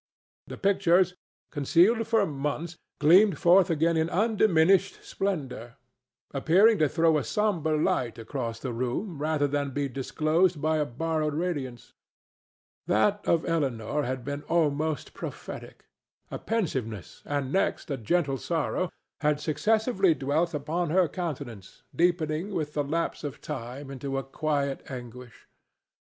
[0.47, 1.13] The pictures,
[1.51, 5.75] concealed for months, gleamed forth again in undiminished splendor,
[6.33, 10.77] appearing to throw a sombre light across the room rather than to be disclosed by
[10.77, 11.93] a borrowed radiance.
[12.87, 15.85] That of Elinor had been almost prophetic.
[16.31, 18.89] A pensiveness, and next a gentle sorrow,
[19.19, 24.81] had successively dwelt upon her countenance, deepening with the lapse of time into a quiet
[24.89, 25.47] anguish.